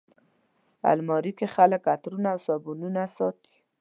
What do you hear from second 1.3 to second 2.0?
کې خلک